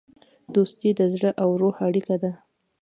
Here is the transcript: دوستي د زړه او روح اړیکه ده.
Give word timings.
دوستي 0.53 0.89
د 0.99 1.01
زړه 1.13 1.31
او 1.43 1.49
روح 1.61 1.75
اړیکه 1.87 2.15
ده. 2.23 2.31